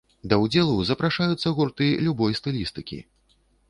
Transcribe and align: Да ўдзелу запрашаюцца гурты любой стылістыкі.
Да 0.29 0.37
ўдзелу 0.43 0.77
запрашаюцца 0.91 1.55
гурты 1.61 1.93
любой 2.09 2.31
стылістыкі. 2.43 3.05